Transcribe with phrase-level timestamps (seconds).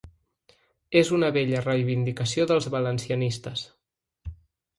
[1.01, 3.69] És una vella reivindicació dels valencianistes.